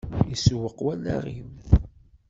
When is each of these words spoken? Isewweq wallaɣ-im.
Isewweq 0.33 0.77
wallaɣ-im. 0.85 1.51